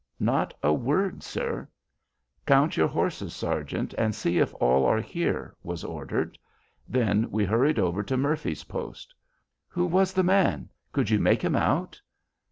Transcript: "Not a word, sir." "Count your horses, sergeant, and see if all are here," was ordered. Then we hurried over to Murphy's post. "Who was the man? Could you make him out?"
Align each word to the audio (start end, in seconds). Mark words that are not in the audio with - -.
"Not 0.19 0.51
a 0.63 0.73
word, 0.73 1.21
sir." 1.21 1.67
"Count 2.47 2.75
your 2.75 2.87
horses, 2.87 3.35
sergeant, 3.35 3.93
and 3.99 4.15
see 4.15 4.39
if 4.39 4.51
all 4.55 4.83
are 4.87 4.99
here," 4.99 5.55
was 5.61 5.83
ordered. 5.83 6.39
Then 6.89 7.29
we 7.29 7.45
hurried 7.45 7.77
over 7.77 8.01
to 8.01 8.17
Murphy's 8.17 8.63
post. 8.63 9.13
"Who 9.67 9.85
was 9.85 10.11
the 10.13 10.23
man? 10.23 10.69
Could 10.91 11.11
you 11.11 11.19
make 11.19 11.43
him 11.43 11.55
out?" 11.55 12.01